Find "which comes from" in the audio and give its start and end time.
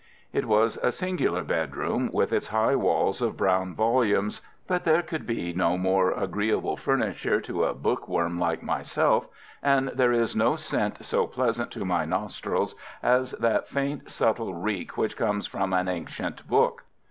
14.97-15.71